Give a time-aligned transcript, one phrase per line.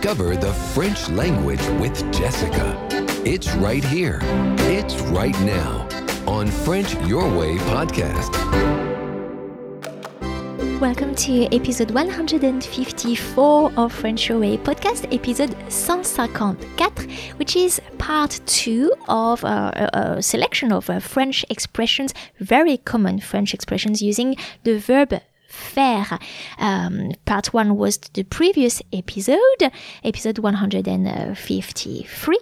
[0.00, 2.74] Discover the French language with Jessica.
[3.26, 4.18] It's right here.
[4.60, 5.86] It's right now
[6.26, 8.32] on French Your Way podcast.
[10.80, 16.54] Welcome to episode 154 of French Your Way podcast, episode 154,
[17.36, 23.20] which is part two of uh, a, a selection of uh, French expressions, very common
[23.20, 25.20] French expressions using the verb
[25.50, 26.18] faire.
[26.58, 29.70] Um, part one was the previous episode,
[30.02, 32.38] episode 153.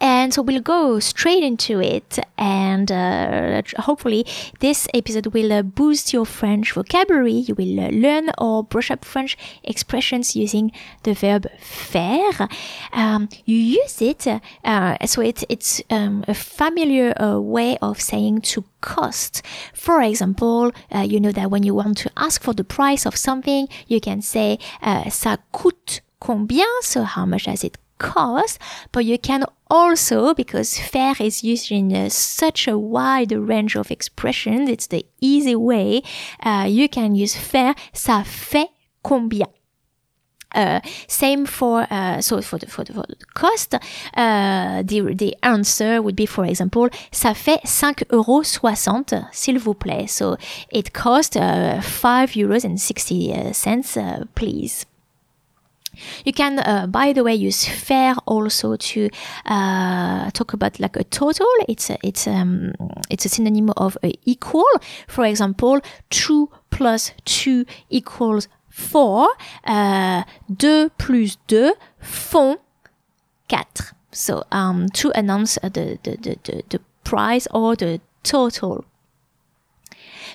[0.00, 4.24] And so we'll go straight into it, and uh, hopefully,
[4.60, 7.32] this episode will uh, boost your French vocabulary.
[7.32, 10.70] You will uh, learn or brush up French expressions using
[11.02, 12.48] the verb faire.
[12.92, 14.26] Um, you use it,
[14.64, 19.42] uh, so it, it's um, a familiar uh, way of saying to cost.
[19.74, 23.16] For example, uh, you know that when you want to ask for the price of
[23.16, 28.58] something, you can say ça coûte combien, so how much does it cost,
[28.92, 33.90] but you can also, because faire is used in uh, such a wide range of
[33.90, 36.02] expressions, it's the easy way,
[36.44, 38.68] uh, you can use faire, ça fait
[39.02, 39.46] combien.
[40.54, 45.36] Uh, same for uh, so for the, for the, for the cost, uh, the the
[45.42, 50.08] answer would be, for example, ça fait 5 euros 60, s'il vous plaît.
[50.08, 50.36] So
[50.72, 54.86] it costs uh, 5 euros 60 uh, uh, please.
[56.24, 59.08] You can, uh, by the way, use faire also to
[59.46, 61.46] uh, talk about like a total.
[61.68, 62.72] It's a, it's um
[63.10, 64.66] it's a synonym of equal.
[65.06, 69.28] For example, two plus two equals four.
[69.64, 72.58] Uh, deux plus deux font
[73.48, 73.94] quatre.
[74.12, 78.84] So um, to announce the, the, the, the price or the total.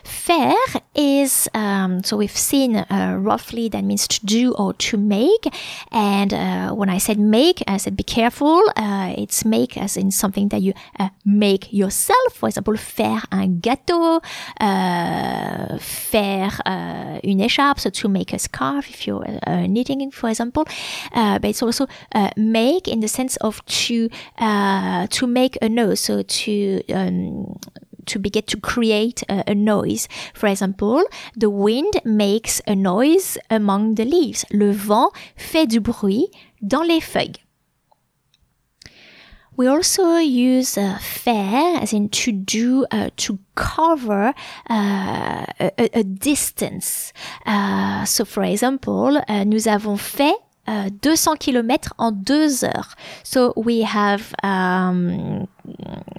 [0.04, 0.56] Faire
[0.96, 5.48] is, um, so we've seen uh, roughly that means to do or to make.
[5.92, 8.62] And uh, when I said make, I said be careful.
[8.76, 12.34] Uh, it's make as in something that you uh, make yourself.
[12.34, 14.22] For example, faire un gâteau,
[14.60, 19.26] uh, faire uh, une écharpe, so to make a scarf if you're
[19.68, 20.66] knitting, for example.
[21.14, 21.88] but it's also
[22.38, 24.10] make in the sense of to
[25.10, 27.56] to make a nose, so to um,
[28.06, 30.08] to begin to create a, a, noise.
[30.34, 31.04] For example,
[31.36, 34.46] the wind makes a noise among the leaves.
[34.52, 36.28] Le vent fait du bruit
[36.62, 37.40] dans les feuilles.
[39.56, 44.34] We also use uh, faire as in to do, uh, to cover
[44.68, 47.14] uh, a, a, distance.
[47.46, 50.34] Uh, so, for example, uh, nous avons fait
[50.68, 52.96] uh, 200 km en deux heures.
[53.24, 55.48] So we have um,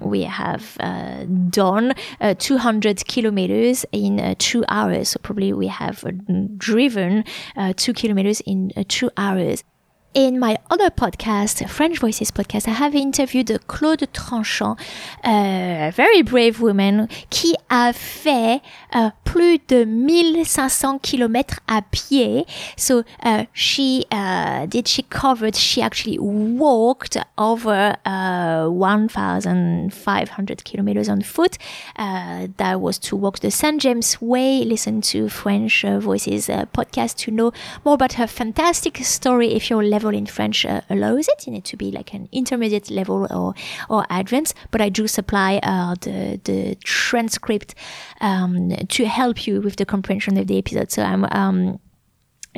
[0.04, 5.10] we have uh, done uh, 200 kilometers in uh, two hours.
[5.10, 6.12] So probably we have uh,
[6.56, 7.24] driven
[7.56, 9.64] uh, two kilometers in two hours.
[10.14, 14.78] In my other podcast, French Voices podcast, I have interviewed Claude Tranchant,
[15.24, 22.46] a very brave woman qui a fait uh, plus de 1500 km à pied.
[22.76, 31.22] So uh, she uh, did, she covered, she actually walked over uh, 1500 kilometers on
[31.22, 31.58] foot.
[31.96, 33.80] Uh, that was to walk the St.
[33.80, 37.52] James Way, listen to French uh, Voices podcast to know
[37.84, 41.46] more about her fantastic story if you're level in French uh, allows it.
[41.46, 43.54] You need to be like an intermediate level or
[43.88, 44.54] or advanced.
[44.70, 47.74] But I do supply uh, the the transcript
[48.20, 50.90] um, to help you with the comprehension of the episode.
[50.90, 51.24] So I'm.
[51.30, 51.80] Um,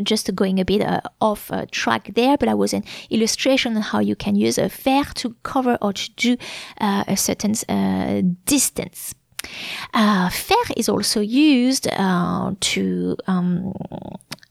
[0.03, 3.83] just going a bit uh, off uh, track there, but I was an illustration on
[3.83, 6.37] how you can use a faire to cover or to do
[6.81, 9.15] uh, a certain uh, distance.
[9.95, 13.73] Uh, faire is also used uh, to um,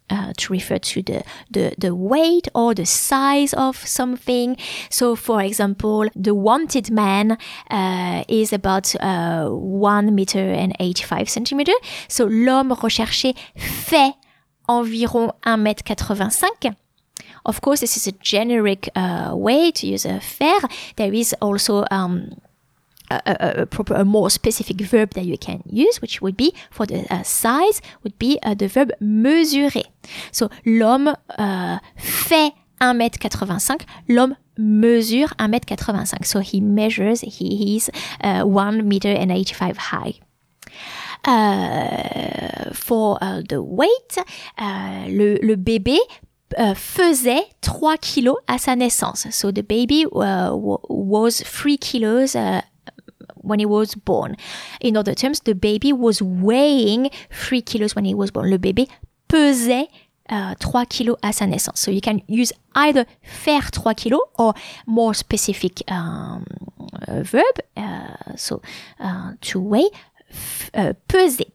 [0.09, 4.57] uh, to refer to the, the, the weight or the size of something.
[4.89, 7.38] So, for example, the wanted man
[7.69, 11.73] uh, is about uh, 1 meter and 85 centimeter.
[12.07, 14.13] So, l'homme recherché fait
[14.67, 16.75] environ 1 mètre 85.
[17.45, 20.62] Of course, this is a generic uh, way to use a faire.
[20.95, 22.31] There is also um,
[23.10, 26.86] a, a, proper, a more specific verb that you can use, which would be for
[26.86, 29.84] the uh, size, would be uh, the verb mesurer.
[30.31, 36.25] So, l'homme uh, fait 1m85, l'homme mesure 1m85.
[36.25, 37.90] So, he measures, he is
[38.22, 40.13] uh, 1 meter and 85 high.
[41.28, 44.18] Uh, for uh, the weight,
[44.60, 46.00] le, le bébé
[46.57, 49.28] Uh, faisait 3 kilos à sa naissance.
[49.31, 52.62] So the baby uh, was 3 kilos uh,
[53.45, 54.36] when he was born.
[54.81, 58.50] In other terms, the baby was weighing 3 kilos when he was born.
[58.50, 58.88] Le bébé
[59.27, 59.88] pesait
[60.30, 61.80] uh, 3 kilos à sa naissance.
[61.80, 64.53] So you can use either faire 3 kilos or
[64.86, 66.45] more specific um,
[67.07, 68.62] verb, uh, so
[69.00, 69.89] uh, to weigh,
[70.74, 71.45] uh, peser.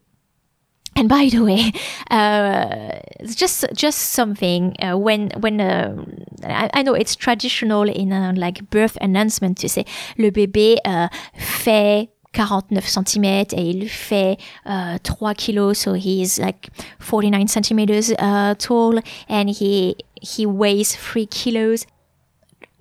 [1.00, 1.73] And by the way,
[2.11, 5.97] uh, it's just just something uh, when when uh,
[6.44, 9.87] I, I, know it's traditional in a, like birth announcement to say
[10.19, 14.37] le bébé uh, fait 49 cm et il fait
[14.67, 16.69] uh, 3 kilos, so he's like
[16.99, 21.87] 49 centimeters uh, tall and he he weighs 3 kilos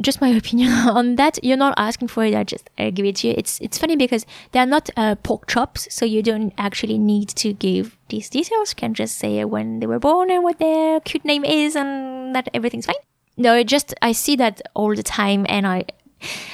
[0.02, 1.44] just my opinion on that.
[1.44, 2.36] You're not asking for it.
[2.36, 3.36] I just I give it to you.
[3.38, 7.54] It's it's funny because they're not uh, pork chops, so you don't actually need to
[7.54, 8.72] give these details.
[8.72, 12.36] You can just say when they were born and what their cute name is, and
[12.36, 12.96] that everything's fine.
[13.38, 15.86] No, just I see that all the time, and I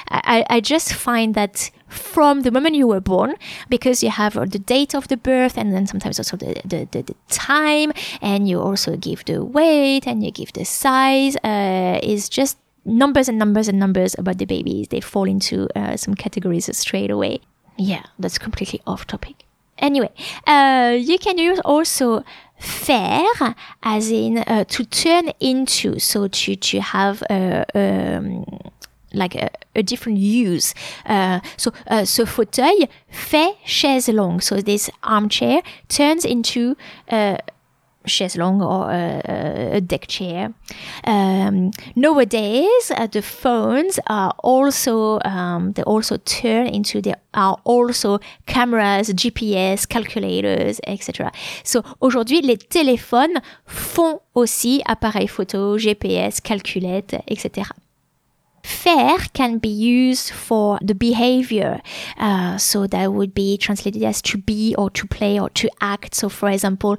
[0.08, 3.34] I, I just find that from the moment you were born,
[3.68, 7.02] because you have the date of the birth and then sometimes also the, the, the,
[7.02, 12.28] the time, and you also give the weight and you give the size, uh, is
[12.28, 14.88] just numbers and numbers and numbers about the babies.
[14.88, 17.40] They fall into uh, some categories straight away.
[17.76, 19.44] Yeah, that's completely off topic.
[19.78, 20.10] Anyway,
[20.46, 22.24] uh, you can use also
[22.58, 23.26] faire
[23.82, 28.46] as in uh, to turn into, so to, to have a, um,
[29.12, 30.72] like a, a, different use.
[31.04, 34.42] Uh, so, uh, ce fauteuil fait chaise longue.
[34.42, 36.76] So this armchair turns into
[38.06, 40.52] chaise longue or a, a deck chair.
[41.04, 48.18] Um, nowadays, uh, the phones are also um, they also turn into they are also
[48.46, 51.30] cameras, GPS, calculators, etc.
[51.64, 57.66] So aujourd'hui, les téléphones font aussi appareils photo, GPS, calculettes, etc.
[58.76, 61.80] Faire can be used for the behavior.
[62.18, 66.14] Uh, so that would be translated as to be or to play or to act.
[66.14, 66.96] So, for example,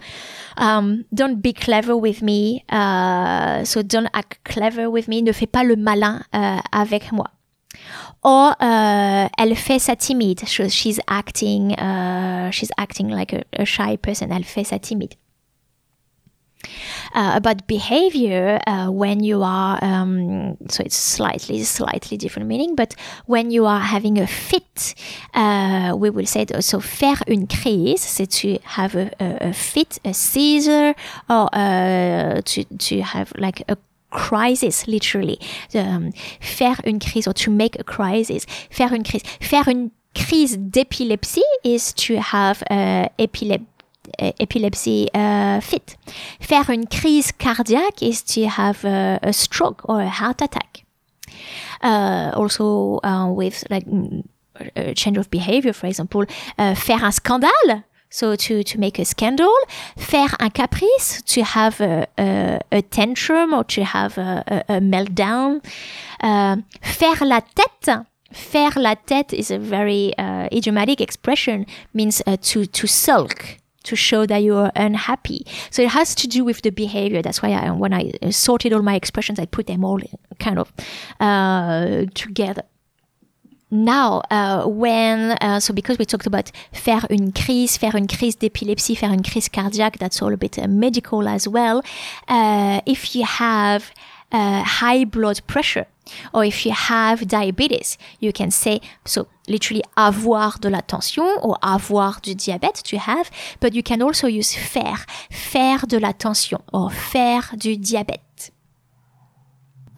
[0.58, 2.66] um, don't be clever with me.
[2.70, 5.22] Uh, so don't act clever with me.
[5.22, 7.30] Ne fais pas le malin uh, avec moi.
[8.24, 10.48] Or uh, elle fait sa timide.
[10.48, 11.74] So she's acting.
[11.74, 14.32] Uh, she's acting like a, a shy person.
[14.32, 15.16] Elle fait sa timide
[17.14, 22.96] uh, about behavior uh, when you are um, so it's slightly slightly different meaning but
[23.26, 24.96] when you are having a fit
[25.34, 30.00] uh, we will say also faire une crise c'est to have a, a, a fit
[30.06, 30.94] a seizure
[31.30, 33.78] or uh, to, to have like a
[34.10, 35.40] crisis literally.
[35.74, 38.46] Um, faire une crise or to make a crisis.
[38.70, 39.24] Faire une crise.
[39.40, 43.68] Faire une crise d'épilepsie is to have uh, epilepsy
[44.18, 45.98] epilepsy uh, fit.
[46.40, 50.84] Faire une crise cardiaque is to have a, a stroke or a heart attack.
[51.82, 53.86] Uh, also uh, with like
[54.76, 56.26] a change of behavior, for example,
[56.58, 57.84] uh, faire un scandale.
[58.10, 59.54] So to, to make a scandal,
[59.98, 65.62] faire un caprice, to have a, a, a tantrum or to have a, a meltdown,
[66.22, 72.66] uh, faire la tête, faire la tête is a very uh, idiomatic expression, means to,
[72.66, 73.58] to sulk
[73.88, 75.46] to show that you are unhappy.
[75.72, 77.22] So it has to do with the behavior.
[77.22, 80.00] That's why I, when I sorted all my expressions, I put them all
[80.40, 80.72] kind of
[81.20, 82.64] uh, together.
[83.70, 88.38] Now, uh, when, uh, so because we talked about faire une crise, faire une crise
[88.38, 91.84] d'épilepsie, faire une crise cardiaque, that's all a bit uh, medical as well.
[92.30, 93.92] Uh, if you have
[94.32, 95.86] uh, high blood pressure,
[96.34, 101.58] or if you have diabetes, you can say, so literally avoir de la tension or
[101.62, 103.30] avoir du diabète to have,
[103.62, 108.52] but you can also use faire, faire de la tension or faire du diabète.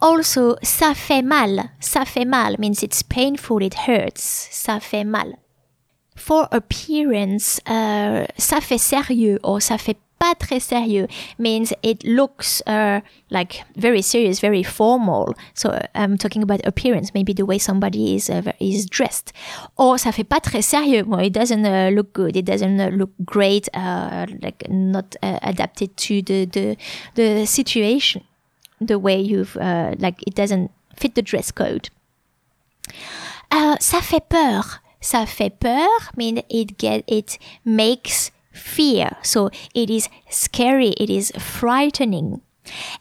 [0.00, 1.70] Also, ça fait mal.
[1.78, 4.48] Ça fait mal means it's painful, it hurts.
[4.50, 5.36] Ça fait mal.
[6.16, 11.08] For appearance, uh, ça fait sérieux or ça fait pas très sérieux
[11.38, 13.00] means it looks uh,
[13.30, 15.34] like very serious, very formal.
[15.54, 19.32] So I'm talking about appearance, maybe the way somebody is uh, is dressed.
[19.76, 21.04] Or ça fait pas très sérieux.
[21.06, 22.36] Well, it doesn't uh, look good.
[22.36, 23.68] It doesn't uh, look great.
[23.74, 26.76] Uh, like not adapted to the the
[27.14, 28.22] the situation.
[28.80, 31.88] The way you've like it doesn't fit the dress code.
[33.80, 34.80] ça fait peur.
[35.02, 39.16] Ça fait peur mean it get it makes fear.
[39.22, 42.42] So it is scary, it is frightening.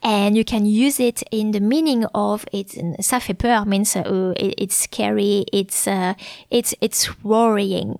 [0.01, 2.69] And you can use it in the meaning of it.
[3.01, 6.13] Ça fait peur means uh, it, it's scary, it's, uh,
[6.49, 7.99] it's, it's worrying.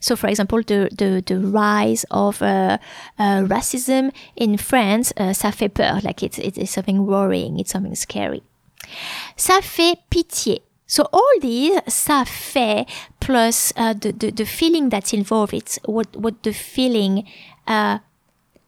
[0.00, 2.78] So, for example, the, the, the rise of uh,
[3.18, 7.94] uh, racism in France, uh, ça fait peur, like it's, it's something worrying, it's something
[7.94, 8.42] scary.
[9.36, 10.60] Ça fait pitié.
[10.88, 12.86] So all these, ça fait
[13.20, 15.52] plus uh, the, the, the feeling that's involved.
[15.54, 17.28] It's what, what the feeling,
[17.66, 17.98] uh,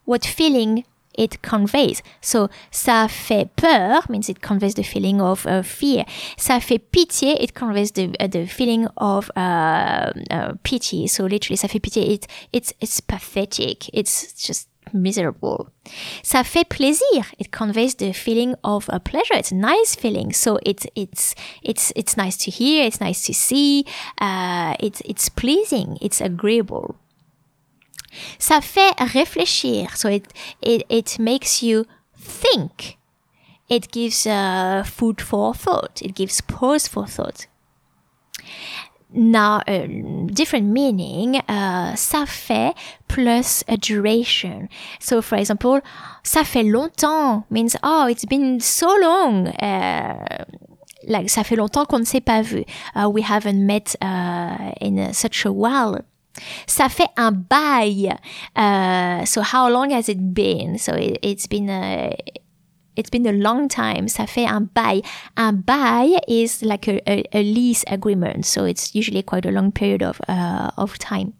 [0.04, 0.84] what feeling
[1.20, 2.02] it conveys.
[2.20, 6.04] So, ça fait peur means it conveys the feeling of uh, fear.
[6.36, 11.06] Ça fait pitié, it conveys the uh, the feeling of uh, uh, pity.
[11.06, 13.90] So, literally, ça fait pitié, it it's it's pathetic.
[13.92, 15.70] It's just miserable.
[16.22, 17.26] Ça fait plaisir.
[17.38, 19.34] It conveys the feeling of a pleasure.
[19.34, 20.32] It's a nice feeling.
[20.32, 22.84] So it's it's it's it's nice to hear.
[22.86, 23.84] It's nice to see.
[24.20, 25.98] Uh, it's it's pleasing.
[26.00, 26.96] It's agreeable.
[28.38, 29.96] Ça fait réfléchir.
[29.96, 30.24] So it,
[30.62, 31.86] it, it makes you
[32.18, 32.98] think.
[33.68, 36.02] It gives uh, food for thought.
[36.02, 37.46] It gives pause for thought.
[39.12, 39.86] Now, uh,
[40.26, 42.74] different meaning, uh, ça fait
[43.08, 44.68] plus a duration.
[45.00, 45.80] So, for example,
[46.22, 49.48] ça fait longtemps means, oh, it's been so long.
[49.48, 50.44] Uh,
[51.08, 52.64] like, ça fait longtemps qu'on ne s'est pas vu.
[52.94, 56.04] Uh, we haven't met uh, in such a while.
[56.66, 58.16] Ça fait un bail.
[58.54, 60.78] Uh, so how long has it been?
[60.78, 62.16] So it, has been a,
[63.00, 64.06] it's been a long time.
[64.06, 65.02] Ça fait un bail.
[65.36, 68.46] Un bail is like a, a, a lease agreement.
[68.46, 71.34] So it's usually quite a long period of, uh, of time.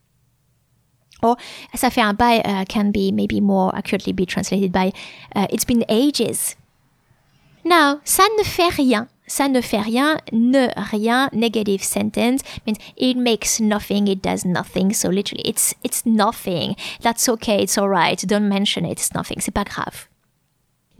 [1.23, 1.37] Or
[1.75, 4.93] ça fait un bail uh, can be maybe more accurately be translated by
[5.37, 6.57] uh, it's been ages.
[7.63, 13.17] Now, ça ne fait rien ça ne fait rien, ne rien, negative sentence means it
[13.17, 14.93] makes nothing, it does nothing.
[14.93, 16.75] So literally, it's, it's nothing.
[17.01, 18.23] That's okay, it's alright.
[18.27, 19.41] Don't mention it, it's nothing.
[19.41, 20.10] C'est pas grave.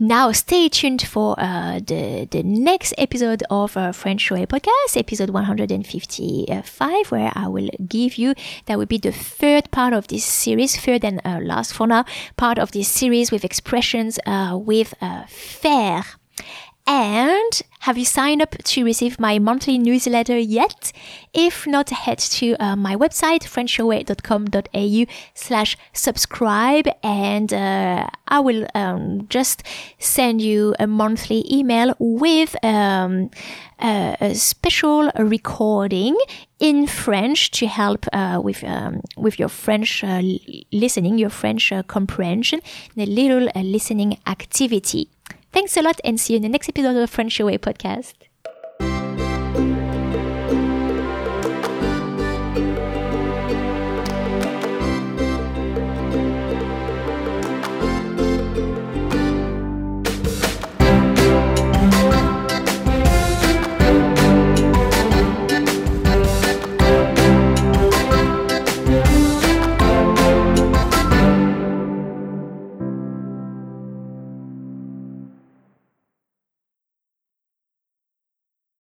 [0.03, 5.29] Now, stay tuned for uh, the, the next episode of uh, French Way podcast, episode
[5.29, 8.33] 155, where I will give you,
[8.65, 12.05] that will be the third part of this series, third and uh, last for now,
[12.35, 16.03] part of this series with expressions uh, with uh, faire
[16.91, 20.91] and have you signed up to receive my monthly newsletter yet?
[21.33, 29.25] If not, head to uh, my website, frenchyourway.com.au slash subscribe and uh, I will um,
[29.29, 29.63] just
[29.99, 33.31] send you a monthly email with um,
[33.79, 36.17] a, a, special recording
[36.59, 40.21] in French to help uh, with um, with your French uh,
[40.73, 42.59] listening, your French uh, comprehension,
[42.97, 45.09] a little uh, listening activity.
[45.53, 47.57] Thanks a lot and see you in the next episode of the French Your Way
[47.57, 48.30] podcast.